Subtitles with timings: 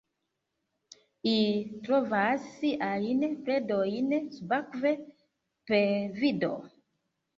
[1.31, 4.95] Ili trovas siajn predojn subakve
[5.73, 5.89] per
[6.23, 6.51] vido.